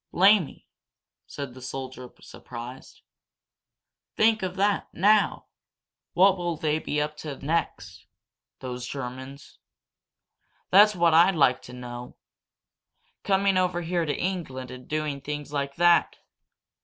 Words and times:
"Bli'me!" 0.11 0.65
said 1.27 1.53
the 1.53 1.61
soldier, 1.61 2.09
surprised. 2.21 3.03
"Think 4.17 4.41
of 4.41 4.55
that, 4.55 4.87
now! 4.95 5.45
What 6.13 6.39
will 6.39 6.57
they 6.57 6.79
be 6.79 6.99
up 6.99 7.15
to 7.17 7.37
next 7.37 8.07
those 8.61 8.87
Germans? 8.87 9.59
That's 10.71 10.95
what 10.95 11.13
I'd 11.13 11.35
like 11.35 11.61
to 11.61 11.73
mow! 11.75 12.15
Coming 13.23 13.57
over 13.59 13.83
here 13.83 14.05
to 14.07 14.17
England 14.19 14.71
and 14.71 14.87
doing 14.87 15.21
things 15.21 15.53
like 15.53 15.75
that! 15.75 16.15